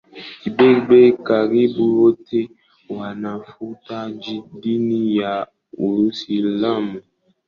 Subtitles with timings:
[0.41, 2.49] Kiberber karibu wote
[2.89, 4.11] wanafuata
[4.61, 7.01] dini ya Uislamu